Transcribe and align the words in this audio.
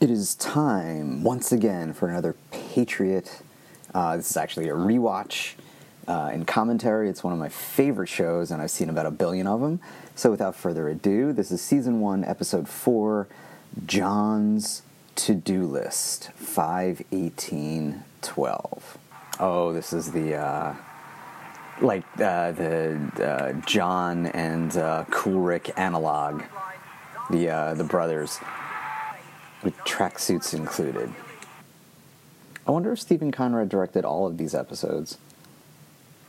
It 0.00 0.10
is 0.10 0.34
time 0.36 1.22
once 1.22 1.52
again 1.52 1.92
for 1.92 2.08
another 2.08 2.34
Patriot. 2.50 3.42
Uh, 3.92 4.16
this 4.16 4.30
is 4.30 4.38
actually 4.38 4.70
a 4.70 4.72
rewatch 4.72 5.56
uh, 6.08 6.30
and 6.32 6.46
commentary. 6.46 7.10
It's 7.10 7.22
one 7.22 7.34
of 7.34 7.38
my 7.38 7.50
favorite 7.50 8.08
shows, 8.08 8.50
and 8.50 8.62
I've 8.62 8.70
seen 8.70 8.88
about 8.88 9.04
a 9.04 9.10
billion 9.10 9.46
of 9.46 9.60
them. 9.60 9.78
So, 10.14 10.30
without 10.30 10.56
further 10.56 10.88
ado, 10.88 11.34
this 11.34 11.50
is 11.50 11.60
season 11.60 12.00
one, 12.00 12.24
episode 12.24 12.66
four 12.66 13.28
John's 13.84 14.80
to 15.16 15.34
do 15.34 15.66
list 15.66 16.30
51812. 16.32 18.98
Oh, 19.38 19.74
this 19.74 19.92
is 19.92 20.12
the. 20.12 20.36
Uh, 20.36 20.74
like 21.82 22.04
uh, 22.18 22.52
the 22.52 22.98
uh, 23.22 23.52
John 23.66 24.28
and 24.28 24.74
uh, 24.78 25.04
Cool 25.10 25.60
analog, 25.76 26.42
the 27.30 27.74
the 27.76 27.84
brothers, 27.84 28.38
with 29.62 29.76
tracksuits 29.78 30.54
included. 30.54 31.12
I 32.66 32.70
wonder 32.70 32.92
if 32.92 33.00
Steven 33.00 33.32
Conrad 33.32 33.68
directed 33.68 34.04
all 34.04 34.26
of 34.26 34.38
these 34.38 34.54
episodes. 34.54 35.18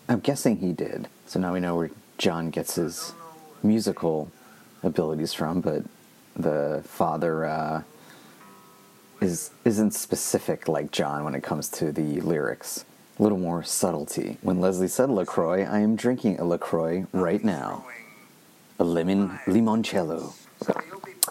I'm 0.09 0.19
guessing 0.19 0.57
he 0.57 0.73
did. 0.73 1.07
So 1.25 1.39
now 1.39 1.53
we 1.53 1.59
know 1.59 1.75
where 1.75 1.91
John 2.17 2.49
gets 2.49 2.75
his 2.75 3.13
musical 3.63 4.31
abilities 4.83 5.33
from, 5.33 5.61
but 5.61 5.83
the 6.35 6.81
father 6.85 7.45
uh, 7.45 7.83
is 9.21 9.51
isn't 9.63 9.91
specific 9.91 10.67
like 10.67 10.91
John 10.91 11.23
when 11.23 11.35
it 11.35 11.43
comes 11.43 11.69
to 11.69 11.91
the 11.91 12.19
lyrics. 12.21 12.85
A 13.19 13.23
little 13.23 13.37
more 13.37 13.63
subtlety. 13.63 14.37
When 14.41 14.59
Leslie 14.59 14.87
said 14.87 15.09
LaCroix, 15.09 15.63
I 15.63 15.79
am 15.79 15.95
drinking 15.95 16.39
a 16.39 16.45
LaCroix 16.45 17.05
right 17.11 17.43
now. 17.43 17.85
A 18.79 18.83
lemon 18.83 19.39
limoncello. 19.45 20.33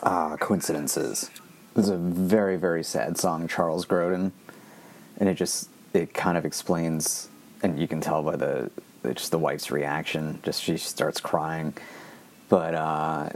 Ah, 0.02 0.36
coincidences. 0.38 1.30
Is 1.76 1.88
a 1.88 1.96
very, 1.96 2.56
very 2.56 2.82
sad 2.82 3.16
song, 3.18 3.48
Charles 3.48 3.86
Grodin. 3.86 4.32
And 5.18 5.28
it 5.28 5.34
just, 5.34 5.68
it 5.92 6.12
kind 6.12 6.36
of 6.36 6.44
explains, 6.44 7.28
and 7.62 7.78
you 7.78 7.86
can 7.86 8.00
tell 8.00 8.22
by 8.22 8.36
the, 8.36 8.70
just 9.14 9.30
the 9.30 9.38
wife's 9.38 9.70
reaction, 9.70 10.40
just 10.42 10.62
she 10.62 10.76
starts 10.76 11.20
crying. 11.20 11.74
But 12.48 12.74
uh, 12.74 13.28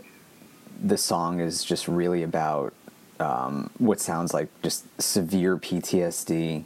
the 0.83 0.99
song 0.99 1.41
is 1.41 1.65
just 1.65 1.89
really 1.89 2.23
about 2.23 2.75
um, 3.21 3.71
what 3.79 4.01
sounds 4.01 4.35
like 4.35 4.48
just 4.63 4.85
severe 5.01 5.57
PTSD 5.57 6.65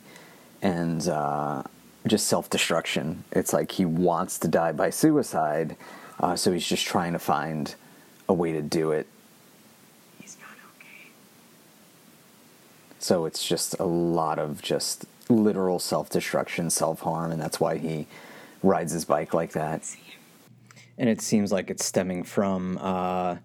and 0.62 1.08
uh, 1.08 1.62
just 2.06 2.26
self 2.26 2.50
destruction. 2.50 3.24
It's 3.32 3.52
like 3.52 3.72
he 3.72 3.84
wants 3.84 4.38
to 4.40 4.48
die 4.48 4.72
by 4.72 4.90
suicide, 4.90 5.76
uh, 6.20 6.36
so 6.36 6.52
he's 6.52 6.66
just 6.66 6.86
trying 6.86 7.12
to 7.12 7.18
find 7.18 7.74
a 8.28 8.34
way 8.34 8.52
to 8.52 8.62
do 8.62 8.92
it. 8.92 9.06
He's 10.20 10.36
not 10.40 10.56
okay. 10.76 11.10
So 12.98 13.26
it's 13.26 13.46
just 13.46 13.78
a 13.78 13.84
lot 13.84 14.38
of 14.38 14.60
just 14.60 15.06
literal 15.28 15.78
self 15.78 16.10
destruction, 16.10 16.70
self 16.70 17.00
harm, 17.00 17.30
and 17.30 17.40
that's 17.40 17.60
why 17.60 17.78
he 17.78 18.06
rides 18.62 18.92
his 18.92 19.04
bike 19.04 19.32
like 19.34 19.52
that. 19.52 19.94
And 20.96 21.08
it 21.08 21.20
seems 21.20 21.52
like 21.52 21.70
it's 21.70 21.84
stemming 21.84 22.24
from 22.24 22.76
uh, 22.80 23.36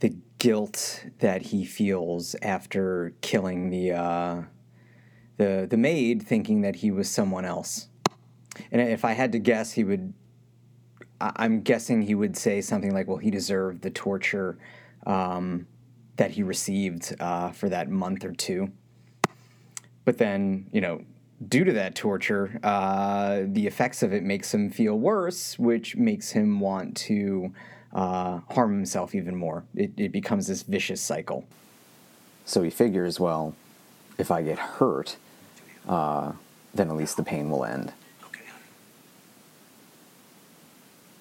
the 0.00 0.14
guilt 0.38 1.04
that 1.20 1.42
he 1.42 1.64
feels 1.64 2.36
after 2.42 3.14
killing 3.22 3.70
the 3.70 3.92
uh, 3.92 4.42
the 5.38 5.66
the 5.68 5.76
maid, 5.78 6.22
thinking 6.22 6.60
that 6.62 6.76
he 6.76 6.90
was 6.90 7.08
someone 7.08 7.44
else. 7.44 7.88
And 8.70 8.82
if 8.82 9.04
I 9.04 9.12
had 9.12 9.32
to 9.32 9.38
guess, 9.38 9.72
he 9.72 9.84
would. 9.84 10.12
I'm 11.22 11.60
guessing 11.60 12.00
he 12.00 12.14
would 12.14 12.36
say 12.36 12.60
something 12.60 12.94
like, 12.94 13.06
"Well, 13.06 13.18
he 13.18 13.30
deserved 13.30 13.82
the 13.82 13.90
torture 13.90 14.58
um, 15.06 15.66
that 16.16 16.32
he 16.32 16.42
received 16.42 17.14
uh, 17.20 17.50
for 17.50 17.68
that 17.68 17.88
month 17.88 18.24
or 18.24 18.32
two. 18.32 18.72
But 20.10 20.18
then, 20.18 20.66
you 20.72 20.80
know, 20.80 21.04
due 21.48 21.62
to 21.62 21.72
that 21.74 21.94
torture, 21.94 22.58
uh, 22.64 23.42
the 23.44 23.68
effects 23.68 24.02
of 24.02 24.12
it 24.12 24.24
makes 24.24 24.52
him 24.52 24.68
feel 24.68 24.98
worse, 24.98 25.56
which 25.56 25.94
makes 25.94 26.32
him 26.32 26.58
want 26.58 26.96
to 26.96 27.54
uh, 27.92 28.40
harm 28.50 28.74
himself 28.74 29.14
even 29.14 29.36
more. 29.36 29.62
It, 29.72 29.92
it 29.96 30.10
becomes 30.10 30.48
this 30.48 30.64
vicious 30.64 31.00
cycle. 31.00 31.46
So 32.44 32.64
he 32.64 32.70
figures, 32.70 33.20
well, 33.20 33.54
if 34.18 34.32
I 34.32 34.42
get 34.42 34.58
hurt, 34.58 35.16
uh, 35.88 36.32
then 36.74 36.90
at 36.90 36.96
least 36.96 37.16
the 37.16 37.22
pain 37.22 37.48
will 37.48 37.64
end. 37.64 37.92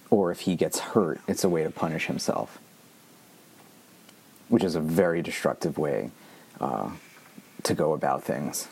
Or 0.09 0.31
if 0.31 0.39
he 0.39 0.55
gets 0.55 0.79
hurt, 0.79 1.21
it's 1.27 1.43
a 1.43 1.49
way 1.49 1.63
to 1.63 1.69
punish 1.69 2.07
himself, 2.07 2.57
which 4.47 4.63
is 4.63 4.73
a 4.73 4.81
very 4.81 5.21
destructive 5.21 5.77
way 5.77 6.09
uh, 6.59 6.89
to 7.61 7.75
go 7.75 7.93
about 7.93 8.23
things. 8.23 8.67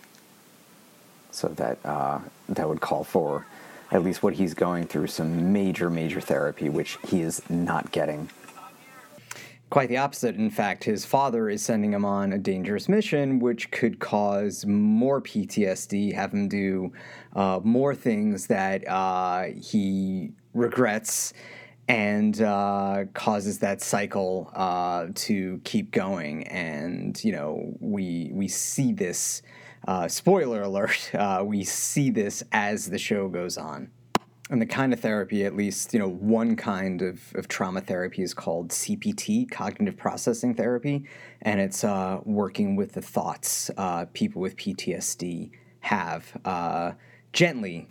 So 1.37 1.49
that 1.49 1.77
uh, 1.85 2.19
that 2.49 2.67
would 2.67 2.81
call 2.81 3.03
for 3.03 3.45
at 3.91 4.03
least 4.03 4.23
what 4.23 4.33
he's 4.33 4.55
going 4.55 4.87
through 4.87 5.05
some 5.05 5.53
major, 5.53 5.87
major 5.87 6.19
therapy, 6.19 6.67
which 6.67 6.97
he 7.07 7.21
is 7.21 7.47
not 7.47 7.91
getting. 7.91 8.27
Quite 9.69 9.89
the 9.89 9.97
opposite. 9.97 10.35
In 10.35 10.49
fact, 10.49 10.83
his 10.83 11.05
father 11.05 11.47
is 11.47 11.63
sending 11.63 11.93
him 11.93 12.05
on 12.05 12.33
a 12.33 12.39
dangerous 12.39 12.89
mission, 12.89 13.37
which 13.37 13.69
could 13.69 13.99
cause 13.99 14.65
more 14.65 15.21
PTSD, 15.21 16.11
have 16.15 16.33
him 16.33 16.47
do 16.47 16.91
uh, 17.35 17.59
more 17.63 17.93
things 17.93 18.47
that 18.47 18.87
uh, 18.87 19.43
he 19.61 20.31
regrets, 20.55 21.33
and 21.87 22.41
uh, 22.41 23.05
causes 23.13 23.59
that 23.59 23.83
cycle 23.83 24.49
uh, 24.55 25.07
to 25.13 25.61
keep 25.65 25.91
going. 25.91 26.47
And 26.47 27.23
you 27.23 27.31
know, 27.31 27.77
we 27.79 28.31
we 28.33 28.47
see 28.47 28.91
this. 28.91 29.43
Uh, 29.87 30.07
spoiler 30.07 30.61
alert: 30.61 31.11
uh, 31.15 31.43
We 31.45 31.63
see 31.63 32.09
this 32.09 32.43
as 32.51 32.89
the 32.89 32.97
show 32.97 33.27
goes 33.27 33.57
on. 33.57 33.91
And 34.49 34.61
the 34.61 34.65
kind 34.65 34.93
of 34.93 35.01
therapy, 35.01 35.43
at 35.43 35.57
least, 35.57 35.93
you 35.93 35.99
know, 35.99 36.07
one 36.07 36.55
kind 36.55 37.01
of, 37.01 37.35
of 37.35 37.49
trauma 37.49 37.81
therapy 37.81 38.21
is 38.21 38.33
called 38.33 38.69
CPT, 38.69 39.51
cognitive 39.51 39.97
processing 39.97 40.55
therapy, 40.55 41.05
and 41.41 41.59
it's 41.59 41.83
uh, 41.83 42.21
working 42.23 42.77
with 42.77 42.93
the 42.93 43.01
thoughts 43.01 43.69
uh, 43.77 44.05
people 44.13 44.41
with 44.41 44.55
PTSD 44.55 45.51
have 45.81 46.37
uh, 46.45 46.93
gently 47.33 47.89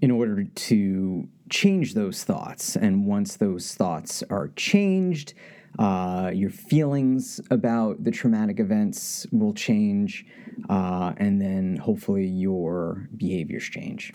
in 0.00 0.10
order 0.10 0.42
to 0.42 1.28
change 1.48 1.94
those 1.94 2.24
thoughts. 2.24 2.74
And 2.74 3.06
once 3.06 3.36
those 3.36 3.74
thoughts 3.74 4.24
are 4.28 4.48
changed, 4.56 5.34
uh, 5.78 6.30
your 6.34 6.50
feelings 6.50 7.40
about 7.50 8.04
the 8.04 8.10
traumatic 8.10 8.60
events 8.60 9.26
will 9.32 9.54
change, 9.54 10.26
uh, 10.68 11.12
and 11.16 11.40
then 11.40 11.76
hopefully 11.76 12.26
your 12.26 13.08
behaviors 13.16 13.64
change. 13.64 14.12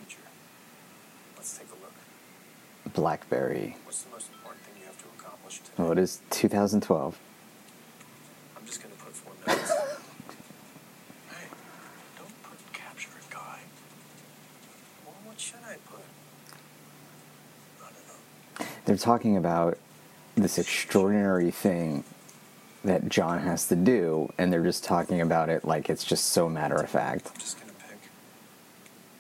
Let's 1.36 1.58
take 1.58 1.68
a 1.70 1.82
look. 1.82 2.94
Blackberry. 2.94 3.76
What's 3.86 4.04
the 4.04 4.12
most 4.12 4.32
important 4.32 4.64
thing 4.66 4.76
you 4.80 4.86
have 4.86 4.98
to 5.02 5.06
accomplish 5.20 5.60
today? 5.60 5.74
Oh, 5.80 5.92
it 5.92 5.98
is 5.98 6.22
2012. 6.30 7.20
I'm 8.56 8.66
just 8.66 8.82
gonna 8.84 8.94
put 8.96 9.16
four 9.16 9.34
minutes. 9.48 9.72
hey, 11.32 11.48
don't 12.18 12.44
put 12.44 12.74
capture 12.74 13.10
guy. 13.32 13.60
Well, 15.06 15.16
what 15.26 15.40
should 15.40 15.60
I 15.66 15.78
put? 15.90 16.02
I 17.82 17.90
don't 17.90 18.08
know. 18.08 18.66
They're 18.86 18.96
talking 18.96 19.38
about 19.38 19.80
this 20.44 20.58
extraordinary 20.58 21.52
thing 21.52 22.04
that 22.84 23.10
John 23.10 23.40
has 23.40 23.68
to 23.68 23.76
do, 23.76 24.32
and 24.38 24.54
they're 24.54 24.64
just 24.64 24.84
talking 24.84 25.20
about 25.20 25.50
it 25.50 25.66
like 25.66 25.90
it's 25.90 26.04
just 26.04 26.26
so 26.26 26.48
matter 26.48 26.76
of 26.76 26.90
fact. 26.90 27.32
I'm 27.34 27.40
just 27.40 27.60
gonna 27.60 27.74
pick. 27.74 28.10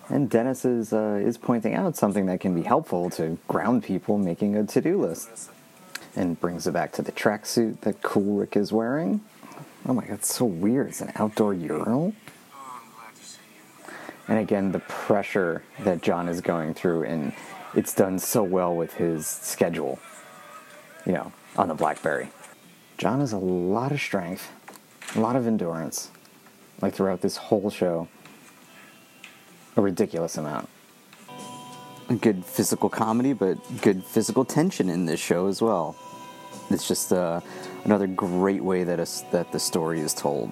And 0.10 0.30
Dennis 0.30 0.64
is 0.64 0.94
uh, 0.94 1.20
is 1.24 1.38
pointing 1.38 1.74
out 1.74 1.98
something 1.98 2.28
that 2.28 2.40
can 2.40 2.56
be 2.56 2.62
helpful 2.62 3.10
to 3.12 3.38
ground 3.48 3.84
people 3.84 4.18
making 4.18 4.56
a 4.56 4.64
to 4.66 4.82
do 4.82 5.02
list, 5.02 5.50
and 6.16 6.40
brings 6.40 6.68
it 6.68 6.72
back 6.72 6.92
to 6.94 7.02
the 7.02 7.12
tracksuit 7.12 7.82
that 7.82 8.02
Cool 8.02 8.38
Rick 8.38 8.56
is 8.56 8.72
wearing. 8.72 9.22
Oh 9.88 9.94
my 9.94 10.06
god, 10.06 10.16
it's 10.16 10.34
so 10.34 10.46
weird! 10.46 10.90
It's 10.90 11.02
an 11.02 11.12
outdoor 11.16 11.54
urinal. 11.54 12.14
I'm 12.54 12.92
glad 12.96 13.16
to 13.16 13.24
see 13.24 13.40
you. 13.56 13.94
And 14.28 14.40
again, 14.40 14.72
the 14.72 14.80
pressure 14.80 15.64
that 15.80 16.02
John 16.02 16.30
is 16.30 16.42
going 16.42 16.74
through, 16.74 17.04
and 17.04 17.34
it's 17.74 17.94
done 17.94 18.20
so 18.20 18.44
well 18.44 18.76
with 18.76 18.94
his 18.94 19.26
schedule, 19.26 20.00
you 21.08 21.14
know, 21.14 21.32
on 21.56 21.70
the 21.70 21.74
Blackberry. 21.74 22.30
John 22.98 23.22
has 23.22 23.32
a 23.32 23.38
lot 23.38 23.92
of 23.92 24.02
strength, 24.02 24.52
a 25.16 25.20
lot 25.20 25.36
of 25.36 25.48
endurance, 25.48 26.12
like 26.82 26.94
throughout 26.94 27.22
this 27.22 27.38
whole 27.38 27.70
show. 27.70 28.08
A 29.78 29.82
ridiculous 29.82 30.38
amount. 30.38 30.68
A 32.10 32.16
good 32.16 32.44
physical 32.44 32.90
comedy, 32.90 33.34
but 33.34 33.58
good 33.82 34.04
physical 34.04 34.44
tension 34.44 34.90
in 34.90 35.06
this 35.06 35.20
show 35.20 35.48
as 35.48 35.62
well. 35.62 35.96
It's 36.70 36.88
just 36.88 37.14
uh, 37.14 37.42
another 37.86 38.08
great 38.08 38.64
way 38.64 38.84
that 38.84 39.00
us 39.00 39.22
that 39.32 39.52
the 39.52 39.60
story 39.60 40.02
is 40.02 40.14
told. 40.14 40.52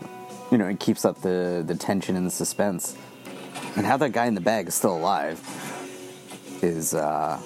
You 0.52 0.58
know, 0.58 0.68
it 0.68 0.80
keeps 0.80 1.06
up 1.06 1.22
the, 1.22 1.64
the 1.66 1.76
tension 1.76 2.16
and 2.16 2.26
the 2.26 2.32
suspense 2.32 2.96
and 3.76 3.86
how 3.86 3.98
that 3.98 4.12
guy 4.12 4.28
in 4.28 4.36
the 4.36 4.42
bag 4.42 4.68
is 4.68 4.76
still 4.76 4.96
alive 4.96 5.42
is 6.62 6.94
uh, 6.94 7.42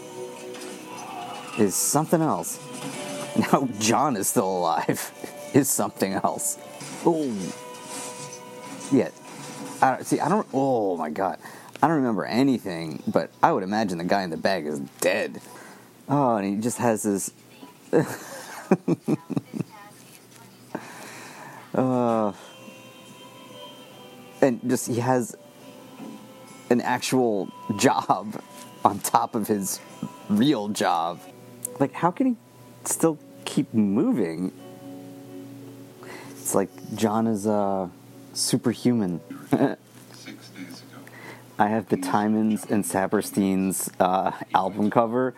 is 1.58 1.76
something 1.76 2.22
else. 2.22 2.69
And 3.44 3.46
how 3.46 3.68
John 3.80 4.18
is 4.18 4.28
still 4.28 4.50
alive 4.50 5.14
is 5.54 5.70
something 5.70 6.12
else. 6.12 6.58
Oh, 7.06 7.34
yeah. 8.92 9.12
I 9.82 9.96
don't, 9.96 10.06
see, 10.06 10.20
I 10.20 10.28
don't. 10.28 10.46
Oh 10.54 10.98
my 10.98 11.10
god, 11.10 11.40
I 11.82 11.88
don't 11.88 11.96
remember 11.96 12.26
anything. 12.26 13.02
But 13.08 13.30
I 13.42 13.54
would 13.54 13.64
imagine 13.64 13.98
the 13.98 14.04
guy 14.04 14.24
in 14.24 14.30
the 14.30 14.36
bag 14.36 14.66
is 14.66 14.82
dead. 15.00 15.40
Oh, 16.10 16.36
and 16.36 16.54
he 16.54 16.62
just 16.62 16.80
has 16.80 17.04
this. 17.04 17.32
uh, 21.74 22.34
and 24.42 24.70
just 24.70 24.90
he 24.90 25.00
has 25.00 25.34
an 26.70 26.82
actual 26.82 27.50
job 27.78 28.44
on 28.84 29.00
top 29.00 29.34
of 29.34 29.48
his 29.48 29.80
real 30.28 30.68
job. 30.68 31.22
Like, 31.80 31.94
how 31.94 32.12
can 32.12 32.28
he 32.28 32.36
still 32.84 33.18
keep 33.50 33.74
moving? 33.74 34.52
It's 36.32 36.54
like 36.54 36.70
John 36.96 37.28
is 37.28 37.48
uh, 37.48 37.90
superhuman. 38.34 39.20
I 41.60 41.68
have 41.68 41.90
the 41.90 41.98
Timmons 41.98 42.66
and 42.70 42.86
Saperstein's 42.86 43.90
uh, 44.00 44.32
album 44.54 44.90
cover. 44.90 45.34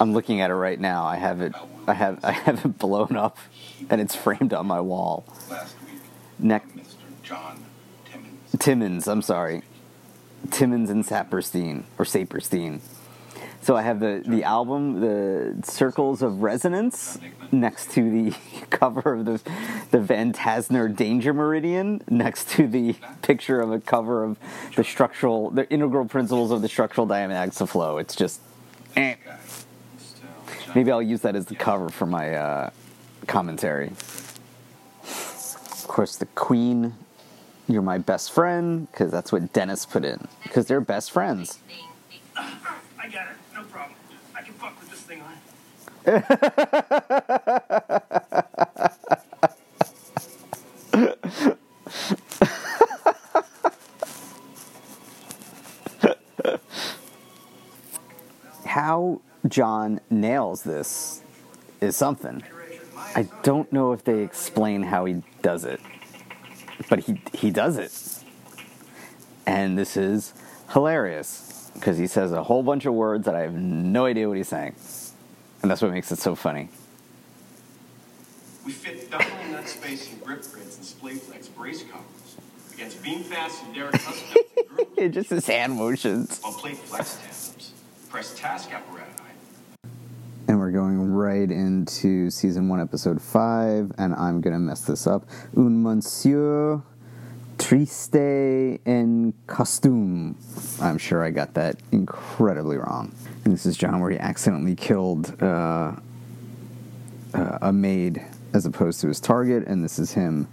I'm 0.00 0.12
looking 0.12 0.40
at 0.40 0.50
it 0.50 0.54
right 0.54 0.80
now. 0.80 1.04
I 1.04 1.16
have 1.16 1.40
it. 1.40 1.54
I 1.86 1.92
have. 1.92 2.24
I 2.24 2.32
have 2.32 2.64
it 2.64 2.78
blown 2.78 3.14
up, 3.14 3.38
and 3.88 4.00
it's 4.00 4.16
framed 4.16 4.52
on 4.52 4.66
my 4.66 4.80
wall. 4.80 5.24
Next. 6.38 6.96
John 7.22 7.64
Timmons. 8.10 8.56
Timmons. 8.58 9.06
I'm 9.06 9.22
sorry, 9.22 9.62
Timmons 10.50 10.90
and 10.90 11.04
Saperstein 11.04 11.84
or 11.98 12.04
Saperstein. 12.04 12.80
So 13.64 13.74
I 13.74 13.80
have 13.80 13.98
the 13.98 14.22
the 14.26 14.44
album, 14.44 15.00
the 15.00 15.56
Circles 15.66 16.20
of 16.20 16.42
Resonance, 16.42 17.18
next 17.50 17.92
to 17.92 18.10
the 18.10 18.36
cover 18.70 19.14
of 19.14 19.24
the 19.24 19.40
the 19.90 20.00
Van 20.00 20.34
Tasner 20.34 20.94
Danger 20.94 21.32
Meridian, 21.32 22.02
next 22.10 22.50
to 22.50 22.68
the 22.68 22.94
picture 23.22 23.62
of 23.62 23.72
a 23.72 23.80
cover 23.80 24.22
of 24.22 24.38
the 24.76 24.84
structural, 24.84 25.48
the 25.48 25.66
integral 25.70 26.04
principles 26.04 26.50
of 26.50 26.60
the 26.60 26.68
structural 26.68 27.06
dynamics 27.06 27.58
of 27.62 27.70
flow. 27.70 27.96
It's 27.96 28.14
just, 28.14 28.42
eh. 28.96 29.14
Guy. 29.14 29.38
Still, 29.96 30.28
John 30.66 30.74
maybe 30.74 30.92
I'll 30.92 31.00
use 31.00 31.22
that 31.22 31.34
as 31.34 31.46
the 31.46 31.54
cover 31.54 31.88
for 31.88 32.04
my 32.04 32.34
uh, 32.34 32.70
commentary. 33.26 33.92
Of 35.02 35.84
course, 35.88 36.16
the 36.16 36.26
Queen. 36.26 36.92
You're 37.66 37.80
my 37.80 37.96
best 37.96 38.30
friend 38.30 38.90
because 38.90 39.10
that's 39.10 39.32
what 39.32 39.54
Dennis 39.54 39.86
put 39.86 40.04
in 40.04 40.28
because 40.42 40.66
they're 40.66 40.82
best 40.82 41.12
friends. 41.12 41.60
I 43.04 43.08
got 43.08 43.28
it. 43.28 43.36
No 43.54 43.62
problem. 43.64 43.96
I 44.34 44.42
can 44.42 44.54
this 46.04 46.22
how 58.66 59.20
John 59.48 60.00
nails 60.10 60.62
this 60.62 61.22
is 61.80 61.96
something. 61.96 62.42
I 63.14 63.28
don't 63.42 63.72
know 63.72 63.92
if 63.92 64.04
they 64.04 64.22
explain 64.22 64.82
how 64.82 65.04
he 65.04 65.22
does 65.42 65.64
it, 65.64 65.80
but 66.88 67.00
he 67.00 67.20
he 67.32 67.50
does 67.50 67.76
it, 67.78 67.92
and 69.46 69.78
this 69.78 69.96
is 69.96 70.34
hilarious 70.72 71.70
because 71.74 71.98
he 71.98 72.06
says 72.06 72.32
a 72.32 72.42
whole 72.42 72.62
bunch 72.62 72.86
of 72.86 72.94
words 72.94 73.24
that 73.26 73.34
I 73.34 73.42
have 73.42 73.54
no 73.54 74.06
idea 74.06 74.28
what 74.28 74.36
he's 74.36 74.48
saying, 74.48 74.74
and 75.64 75.70
that's 75.70 75.80
what 75.80 75.92
makes 75.92 76.12
it 76.12 76.18
so 76.18 76.34
funny. 76.34 76.68
We 78.66 78.72
fit 78.72 79.10
double 79.10 79.24
nut 79.50 79.66
space 79.66 80.12
and 80.12 80.22
grip 80.22 80.42
grids 80.52 80.76
and 80.76 80.84
splay 80.84 81.14
flex 81.14 81.48
brace 81.48 81.82
covers 81.84 82.36
against 82.74 83.02
beam 83.02 83.22
fast 83.22 83.64
and 83.64 83.74
derrick 83.74 83.94
husbands 83.96 84.36
and 84.76 84.86
It 84.98 85.08
just 85.12 85.30
his 85.30 85.46
hand 85.46 85.72
motions. 85.72 86.38
on 86.44 86.52
plate 86.52 86.76
flex 86.76 87.16
tandems. 87.16 87.72
Press 88.10 88.38
task 88.38 88.68
apparati. 88.68 89.08
And 90.48 90.58
we're 90.58 90.70
going 90.70 90.98
right 91.00 91.50
into 91.50 92.28
season 92.30 92.68
one, 92.68 92.78
episode 92.82 93.22
five, 93.22 93.90
and 93.96 94.14
I'm 94.16 94.42
gonna 94.42 94.58
mess 94.58 94.82
this 94.82 95.06
up. 95.06 95.26
Un 95.56 95.82
monsieur 95.82 96.82
triste 97.56 98.80
en 98.84 99.32
costume. 99.46 100.36
I'm 100.82 100.98
sure 100.98 101.24
I 101.24 101.30
got 101.30 101.54
that 101.54 101.76
incredibly 101.90 102.76
wrong. 102.76 103.14
And 103.44 103.52
this 103.52 103.66
is 103.66 103.76
John 103.76 104.00
where 104.00 104.10
he 104.10 104.18
accidentally 104.18 104.74
killed 104.74 105.36
uh, 105.42 105.92
uh, 107.34 107.58
a 107.60 107.72
maid 107.72 108.24
as 108.54 108.64
opposed 108.64 109.02
to 109.02 109.08
his 109.08 109.20
target, 109.20 109.66
and 109.66 109.84
this 109.84 109.98
is 109.98 110.12
him 110.12 110.48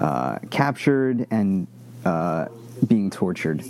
uh, 0.00 0.38
captured 0.50 1.26
and 1.32 1.66
uh, 2.04 2.46
being 2.86 3.10
tortured. 3.10 3.64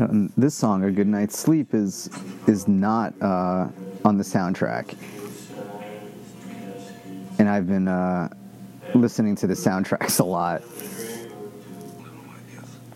Um, 0.00 0.32
this 0.38 0.54
song, 0.54 0.82
"A 0.84 0.90
Good 0.90 1.08
Night's 1.08 1.38
Sleep," 1.38 1.74
is 1.74 2.08
is 2.46 2.68
not 2.68 3.12
uh, 3.20 3.68
on 4.02 4.16
the 4.16 4.24
soundtrack, 4.24 4.96
and 7.38 7.50
I've 7.50 7.66
been 7.66 8.30
listening 8.94 9.36
to 9.36 9.46
the 9.46 9.54
soundtracks 9.54 10.20
a 10.20 10.24
lot. 10.24 10.62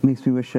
Makes 0.02 0.24
me 0.24 0.32
wish 0.32 0.56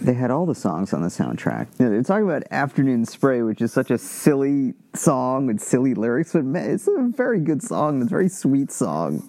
they 0.00 0.14
had 0.14 0.30
all 0.30 0.46
the 0.46 0.54
songs 0.54 0.92
on 0.92 1.02
the 1.02 1.08
soundtrack. 1.08 1.66
You 1.78 1.86
know, 1.86 1.90
they're 1.90 2.02
talking 2.02 2.24
about 2.24 2.44
"Afternoon 2.50 3.04
Spray," 3.04 3.42
which 3.42 3.60
is 3.60 3.72
such 3.72 3.90
a 3.90 3.98
silly 3.98 4.74
song 4.94 5.46
with 5.46 5.60
silly 5.60 5.94
lyrics, 5.94 6.32
but 6.32 6.44
it's 6.54 6.88
a 6.88 7.10
very 7.14 7.40
good 7.40 7.62
song. 7.62 8.00
It's 8.02 8.06
a 8.06 8.10
very 8.10 8.28
sweet 8.28 8.70
song. 8.70 9.28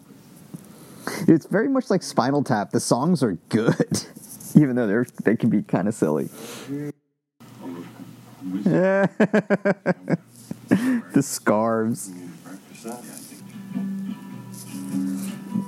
It's 1.27 1.47
very 1.47 1.67
much 1.67 1.89
like 1.89 2.03
Spinal 2.03 2.43
Tap. 2.43 2.71
The 2.71 2.79
songs 2.79 3.23
are 3.23 3.33
good, 3.49 4.05
even 4.55 4.75
though 4.75 4.87
they're 4.87 5.05
they 5.23 5.35
can 5.35 5.49
be 5.49 5.63
kind 5.63 5.87
of 5.87 5.95
silly. 5.95 6.29
the 11.13 11.21
scarves, 11.21 12.11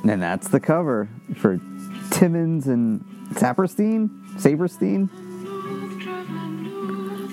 and 0.04 0.22
that's 0.22 0.48
the 0.50 0.60
cover 0.60 1.10
for 1.38 1.60
Timmons 2.12 2.68
and 2.68 3.02
Saperstein. 3.34 4.21
Saberstein. 4.42 5.08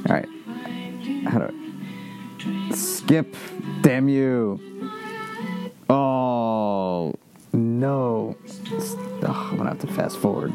All 0.06 0.14
right, 0.14 0.28
how 1.24 1.38
do 1.38 1.54
I 2.70 2.74
skip? 2.74 3.34
Damn 3.80 4.10
you! 4.10 4.60
Oh 5.88 7.14
no! 7.54 8.36
Ugh, 8.70 9.24
I'm 9.24 9.56
gonna 9.56 9.70
have 9.70 9.80
to 9.80 9.86
fast 9.86 10.18
forward 10.18 10.52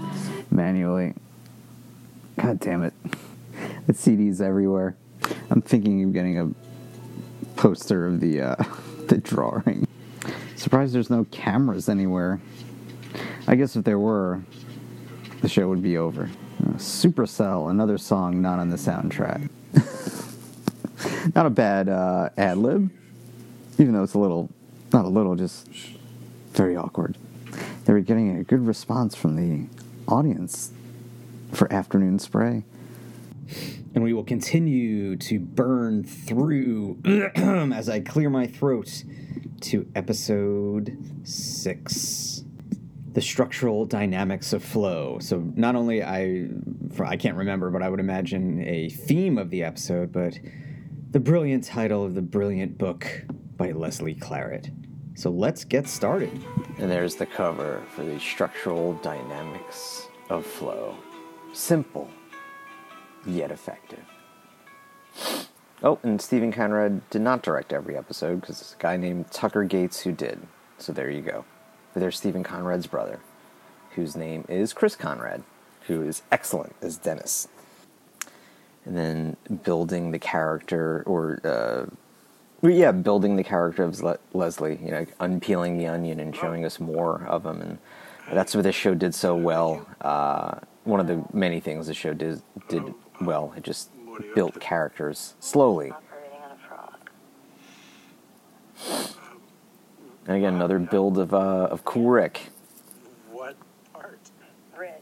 manually. 0.52 1.16
God 2.40 2.60
damn 2.60 2.84
it! 2.84 2.94
The 3.86 3.94
CDs 3.94 4.40
everywhere. 4.40 4.96
I'm 5.50 5.62
thinking 5.62 6.04
of 6.06 6.14
getting 6.14 6.40
a 6.40 6.50
poster 7.58 8.08
of 8.08 8.22
the 8.22 8.42
uh, 8.42 8.56
the 9.08 9.18
drawing. 9.18 9.88
Surprised 10.56 10.94
there's 10.94 11.10
no 11.10 11.26
cameras 11.32 11.90
anywhere. 11.90 12.40
I 13.48 13.56
guess 13.56 13.76
if 13.76 13.84
there 13.84 14.00
were, 14.00 14.42
the 15.42 15.50
show 15.50 15.68
would 15.68 15.84
be 15.84 15.98
over. 15.98 16.30
Supercell, 16.78 17.70
another 17.70 17.98
song 17.98 18.42
not 18.42 18.60
on 18.60 18.70
the 18.70 18.78
soundtrack. 18.78 19.50
not 21.36 21.46
a 21.46 21.50
bad 21.50 21.90
uh, 21.90 22.30
ad 22.38 22.58
lib, 22.58 22.90
even 23.78 23.94
though 23.94 24.04
it's 24.04 24.14
a 24.14 24.20
little, 24.20 24.50
not 24.92 25.06
a 25.06 25.10
little, 25.10 25.36
just 25.36 25.68
very 26.54 26.76
awkward. 26.76 27.18
They 27.86 27.94
were 27.94 28.00
getting 28.00 28.38
a 28.38 28.44
good 28.44 28.66
response 28.66 29.16
from 29.16 29.36
the 29.36 29.68
audience 30.08 30.72
for 31.52 31.72
Afternoon 31.72 32.20
Spray. 32.20 32.64
And 33.94 34.04
we 34.04 34.14
will 34.14 34.24
continue 34.24 35.16
to 35.18 35.40
burn 35.40 36.04
through 36.04 36.98
as 37.36 37.90
I 37.90 38.00
clear 38.00 38.30
my 38.30 38.48
throat 38.48 39.04
to 39.62 39.88
episode 39.96 40.98
six. 41.24 42.33
The 43.14 43.22
structural 43.22 43.86
dynamics 43.86 44.54
of 44.54 44.64
flow. 44.64 45.20
So 45.20 45.40
not 45.56 45.76
only 45.76 46.04
I, 46.04 46.50
I 47.00 47.16
can't 47.16 47.38
remember, 47.38 47.70
but 47.70 47.82
I 47.82 47.90
would 47.90 48.00
imagine 48.00 48.64
a 48.68 48.90
theme 48.90 49.38
of 49.38 49.50
the 49.50 49.64
episode, 49.64 50.12
but 50.12 50.38
the 51.12 51.20
brilliant 51.20 51.64
title 51.64 52.04
of 52.04 52.16
the 52.16 52.22
brilliant 52.22 52.78
book 52.78 53.08
by 53.56 53.72
Leslie 53.72 54.16
Claret. 54.16 54.72
So 55.16 55.30
let's 55.30 55.64
get 55.64 55.88
started. 55.88 56.44
And 56.80 56.90
there's 56.90 57.16
the 57.16 57.28
cover 57.28 57.84
for 57.96 58.04
the 58.04 58.20
structural 58.20 58.94
dynamics 58.96 60.08
of 60.30 60.44
flow. 60.44 60.96
Simple, 61.54 62.10
yet 63.28 63.52
effective. 63.52 64.04
Oh, 65.84 66.00
and 66.02 66.20
Steven 66.20 66.52
Conrad 66.52 67.08
did 67.12 67.22
not 67.22 67.44
direct 67.44 67.74
every 67.74 67.96
episode 67.96 68.42
because 68.42 68.60
it's 68.60 68.74
a 68.74 68.78
guy 68.78 68.98
named 68.98 69.30
Tucker 69.32 69.66
Gates 69.66 70.00
who 70.00 70.14
did. 70.14 70.48
So 70.80 70.94
there 70.94 71.12
you 71.12 71.22
go. 71.22 71.46
But 71.94 72.00
there's 72.02 72.18
Steven 72.18 72.44
Conrad's 72.44 72.88
brother, 72.88 73.20
whose 73.96 74.16
name 74.16 74.46
is 74.50 74.74
Chris 74.74 74.96
Conrad, 74.96 75.44
who 75.88 76.02
is 76.02 76.24
excellent 76.32 76.76
as 76.82 76.98
Dennis. 76.98 77.48
And 78.86 78.98
then 78.98 79.38
building 79.64 80.12
the 80.12 80.20
character, 80.20 81.04
or 81.06 81.40
uh, 81.44 81.86
yeah, 82.68 82.92
building 82.92 83.36
the 83.38 83.44
character 83.44 83.84
of 83.84 84.02
Le- 84.02 84.20
Leslie. 84.34 84.80
You 84.84 84.92
know, 84.92 85.06
unpeeling 85.20 85.78
the 85.78 85.88
onion 85.88 86.20
and 86.20 86.36
showing 86.36 86.66
us 86.66 86.80
more 86.80 87.24
of 87.28 87.46
him, 87.46 87.62
and 87.62 87.78
That's 88.32 88.56
what 88.56 88.64
this 88.64 88.76
show 88.76 88.94
did 88.96 89.14
so 89.16 89.36
well. 89.36 89.86
Uh, 90.02 90.60
one 90.84 91.00
of 91.00 91.08
the 91.08 91.24
many 91.34 91.60
things 91.60 91.88
the 91.88 91.94
show 91.94 92.14
did 92.14 92.42
did 92.68 92.94
well. 93.22 93.54
It 93.56 93.64
just 93.64 93.90
built 94.36 94.60
characters 94.60 95.34
slowly. 95.40 95.92
Operating 95.92 96.40
on 96.42 96.52
a 96.52 96.58
frog. 96.68 97.00
And 100.28 100.38
again, 100.38 100.56
another 100.56 100.80
build 100.80 101.18
of 101.18 101.34
uh, 101.34 101.68
of 101.70 101.84
Cool 101.84 102.12
What 103.32 103.56
art? 103.94 104.20
Wrist. 104.78 105.02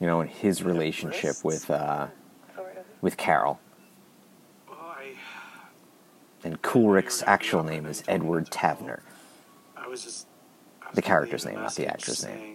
You 0.00 0.06
know, 0.06 0.20
and 0.20 0.30
his 0.30 0.62
relationship 0.62 1.36
with 1.44 1.70
uh, 1.70 2.08
Sort 2.54 2.76
of. 2.76 2.84
with 3.00 3.16
Carol. 3.16 3.60
Well, 4.68 4.78
I, 4.80 5.14
And 6.42 6.60
Cool 6.62 6.88
Rick's 6.88 7.22
actual 7.26 7.62
name 7.62 7.86
is 7.86 8.02
Edward 8.08 8.50
Tavner. 8.50 9.00
I 9.76 9.86
was 9.86 10.02
just. 10.02 10.26
The 10.94 11.02
character's 11.02 11.44
name, 11.44 11.54
not 11.54 11.74
the 11.74 11.82
message 11.82 11.92
actor's 11.92 12.24
name. 12.24 12.38
saying 12.38 12.54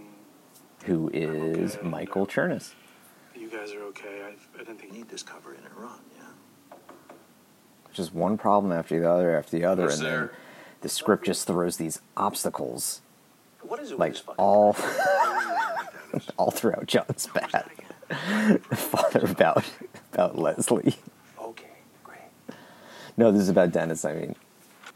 who 0.86 1.10
is 1.14 1.78
Michael 1.82 2.26
Chernus. 2.26 2.74
You 3.36 3.50
guys 3.50 3.72
are 3.74 3.84
okay. 3.84 4.22
I, 4.24 4.30
I 4.56 4.58
didn't 4.60 4.80
think 4.80 4.94
you 4.94 5.00
need 5.00 5.10
this 5.10 5.24
cover 5.24 5.54
in 5.54 5.62
Iran, 5.78 6.00
yeah? 6.18 6.76
Just 7.94 8.14
one 8.14 8.38
problem 8.38 8.72
after 8.72 9.00
the 9.00 9.10
other 9.10 9.36
after 9.36 9.52
the 9.58 9.66
other, 9.66 9.84
Who's 9.84 10.00
and 10.00 10.06
then 10.06 10.14
there? 10.14 10.32
The 10.82 10.90
script 10.90 11.26
just 11.26 11.46
throws 11.48 11.78
these 11.78 12.02
obstacles 12.16 13.02
What 13.62 13.80
is 13.80 13.92
it 13.92 14.00
like 14.00 14.16
all 14.38 14.76
all 16.38 16.52
throughout 16.52 16.88
John's 16.88 17.28
Where's 17.28 17.52
that 17.52 17.72
bat. 18.12 18.66
Father 18.78 19.26
about 19.26 19.64
about 20.14 20.38
Leslie. 20.38 20.98
Okay, 21.40 21.70
great. 22.04 22.58
No, 23.18 23.32
this 23.32 23.42
is 23.42 23.50
about 23.50 23.72
Dennis. 23.72 24.04
I 24.04 24.16
mean, 24.16 24.36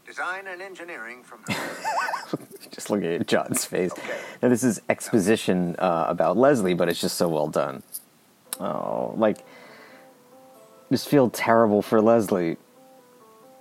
Design 0.06 0.46
and 0.46 0.60
engineering 0.60 1.22
from 1.22 1.40
just 2.70 2.90
looking 2.90 3.14
at 3.14 3.26
John's 3.26 3.64
face. 3.64 3.92
Now 4.42 4.48
this 4.48 4.62
is 4.62 4.80
exposition 4.88 5.76
uh, 5.78 6.06
about 6.08 6.36
Leslie, 6.36 6.74
but 6.74 6.88
it's 6.88 7.00
just 7.00 7.16
so 7.16 7.28
well 7.28 7.48
done. 7.48 7.82
Oh, 8.60 9.14
like 9.16 9.38
just 10.90 11.08
feel 11.08 11.30
terrible 11.30 11.82
for 11.82 12.00
Leslie. 12.00 12.56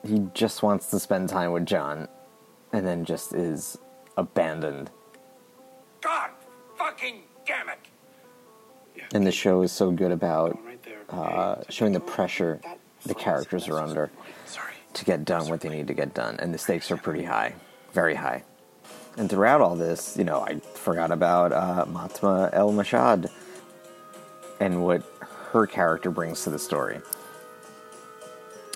He 0.06 0.28
just 0.34 0.64
wants 0.64 0.88
to 0.88 1.00
spend 1.00 1.30
time 1.30 1.52
with 1.54 1.66
John, 1.66 2.08
and 2.74 2.86
then 2.86 3.06
just 3.06 3.34
is 3.34 3.78
abandoned. 4.18 4.90
God 6.02 6.32
fucking 6.78 7.22
damn 7.46 7.70
it! 7.70 7.80
Yeah, 8.98 9.04
And 9.14 9.26
the 9.26 9.32
show 9.32 9.62
is 9.62 9.72
so 9.72 9.92
good 9.92 10.12
about 10.12 10.54
going 10.56 10.66
right 10.66 10.84
there. 10.84 11.00
uh, 11.10 11.62
showing 11.70 11.94
the 11.94 12.00
pressure 12.02 12.60
the 13.06 13.16
characters 13.16 13.68
are 13.70 13.80
under 13.80 14.12
to 14.94 15.06
get 15.06 15.26
done 15.26 15.48
what 15.50 15.62
they 15.62 15.70
need 15.70 15.88
to 15.88 15.94
get 15.94 16.14
done, 16.14 16.36
and 16.40 16.54
the 16.54 16.58
stakes 16.58 16.92
are 16.92 16.98
pretty 16.98 17.24
high, 17.24 17.56
very 17.94 18.14
high. 18.16 18.44
And 19.18 19.30
throughout 19.30 19.62
all 19.62 19.76
this, 19.76 20.18
you 20.18 20.24
know, 20.24 20.42
I 20.42 20.60
forgot 20.60 21.12
about 21.12 21.52
uh, 21.54 21.86
Matma 21.86 22.50
El 22.54 22.72
Mashad 22.72 23.32
and 24.60 24.84
what 24.84 25.04
her 25.52 25.66
character 25.66 26.12
brings 26.12 26.44
to 26.44 26.50
the 26.50 26.60
story, 26.60 27.00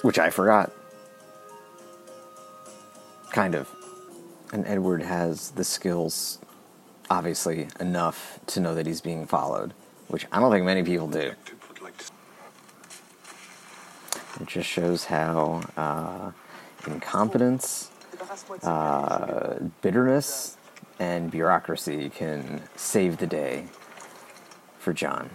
which 0.01 0.17
I 0.19 0.29
forgot. 0.29 0.71
Kind 3.31 3.55
of. 3.55 3.69
And 4.53 4.65
Edward 4.65 5.03
has 5.03 5.51
the 5.51 5.63
skills, 5.63 6.39
obviously, 7.09 7.67
enough 7.79 8.39
to 8.47 8.59
know 8.59 8.73
that 8.73 8.85
he's 8.85 9.01
being 9.01 9.27
followed, 9.27 9.73
which 10.07 10.25
I 10.31 10.39
don't 10.39 10.51
think 10.51 10.65
many 10.65 10.83
people 10.83 11.07
do. 11.07 11.33
It 14.39 14.47
just 14.47 14.69
shows 14.69 15.05
how 15.05 15.63
uh, 15.75 16.31
incompetence, 16.85 17.89
uh, 18.63 19.55
bitterness, 19.81 20.57
and 20.99 21.29
bureaucracy 21.31 22.09
can 22.09 22.61
save 22.75 23.17
the 23.17 23.27
day 23.27 23.65
for 24.77 24.93
John. 24.93 25.29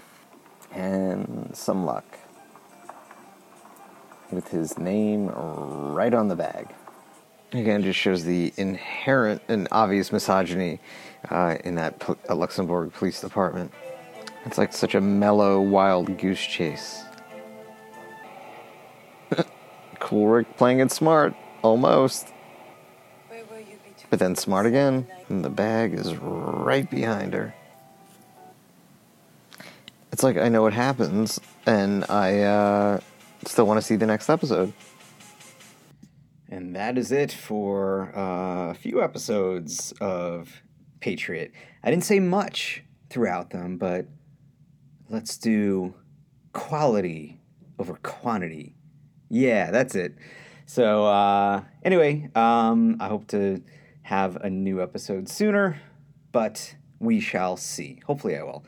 And 0.72 1.50
some 1.54 1.84
luck. 1.84 2.04
With 4.30 4.48
his 4.48 4.78
name 4.78 5.28
right 5.28 6.14
on 6.14 6.28
the 6.28 6.36
bag. 6.36 6.68
Again, 7.52 7.82
just 7.82 7.98
shows 7.98 8.24
the 8.24 8.52
inherent 8.56 9.42
and 9.46 9.68
obvious 9.70 10.10
misogyny 10.10 10.80
uh, 11.30 11.56
in 11.64 11.74
that 11.74 11.98
pol- 11.98 12.16
uh, 12.28 12.34
Luxembourg 12.34 12.92
Police 12.94 13.20
Department. 13.20 13.72
It's 14.46 14.56
like 14.56 14.72
such 14.72 14.94
a 14.94 15.00
mellow, 15.00 15.60
wild 15.60 16.18
goose 16.18 16.40
chase. 16.40 17.02
Cool 19.98 20.26
Rick 20.26 20.56
playing 20.56 20.80
it 20.80 20.90
smart, 20.90 21.32
almost. 21.62 22.26
But 24.10 24.18
then 24.18 24.34
smart 24.34 24.66
again, 24.66 25.06
and 25.28 25.44
the 25.44 25.48
bag 25.48 25.94
is 25.94 26.16
right 26.16 26.90
behind 26.90 27.34
her. 27.34 27.54
It's 30.10 30.22
like 30.22 30.36
I 30.36 30.48
know 30.48 30.62
what 30.62 30.72
happens, 30.72 31.40
and 31.66 32.04
I 32.10 32.40
uh, 32.40 33.00
still 33.46 33.64
want 33.64 33.78
to 33.78 33.82
see 33.82 33.96
the 33.96 34.06
next 34.06 34.28
episode. 34.28 34.72
And 36.52 36.76
that 36.76 36.98
is 36.98 37.10
it 37.12 37.32
for 37.32 38.14
uh, 38.14 38.72
a 38.72 38.74
few 38.74 39.02
episodes 39.02 39.94
of 40.02 40.60
Patriot. 41.00 41.50
I 41.82 41.88
didn't 41.88 42.04
say 42.04 42.20
much 42.20 42.84
throughout 43.08 43.48
them, 43.48 43.78
but 43.78 44.04
let's 45.08 45.38
do 45.38 45.94
quality 46.52 47.40
over 47.78 47.94
quantity. 48.02 48.76
Yeah, 49.30 49.70
that's 49.70 49.94
it. 49.94 50.14
So, 50.66 51.06
uh, 51.06 51.62
anyway, 51.82 52.28
um, 52.34 52.98
I 53.00 53.08
hope 53.08 53.28
to 53.28 53.62
have 54.02 54.36
a 54.36 54.50
new 54.50 54.82
episode 54.82 55.30
sooner, 55.30 55.80
but 56.32 56.76
we 56.98 57.20
shall 57.20 57.56
see. 57.56 58.02
Hopefully, 58.06 58.36
I 58.36 58.42
will. 58.42 58.62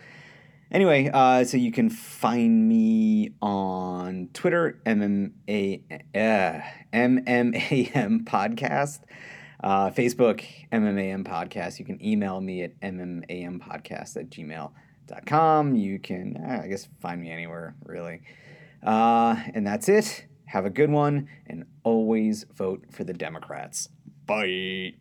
Anyway, 0.75 1.09
uh, 1.15 1.45
so 1.45 1.57
you 1.57 1.71
can 1.71 1.89
find 1.89 2.69
me 2.69 3.31
on 3.41 4.29
Twitter, 4.33 4.81
MMA, 4.85 5.83
uh, 6.17 6.61
MMAM 6.93 8.25
Podcast, 8.25 8.99
uh, 9.63 9.91
Facebook, 9.91 10.45
MMAM 10.73 11.23
Podcast. 11.23 11.79
You 11.79 11.85
can 11.85 12.05
email 12.05 12.41
me 12.41 12.65
at 12.65 12.81
MMAMPodcast 12.81 14.17
at 14.17 14.31
gmail.com. 14.31 15.77
You 15.77 16.01
can, 16.01 16.45
uh, 16.45 16.63
I 16.65 16.67
guess, 16.67 16.89
find 17.01 17.21
me 17.21 17.31
anywhere, 17.31 17.77
really. 17.85 18.23
Uh, 18.83 19.37
and 19.55 19.65
that's 19.65 19.89
it. 19.89 20.27
Have 20.47 20.67
a 20.67 20.71
good 20.71 20.91
one, 20.91 21.29
and 21.47 21.67
always 21.85 22.47
vote 22.53 22.87
for 22.91 23.05
the 23.05 23.15
Democrats. 23.15 23.91
Bye. 24.27 24.95